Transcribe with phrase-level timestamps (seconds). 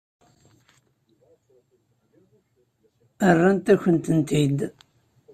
[3.35, 4.59] Rrant-akent-tent-id.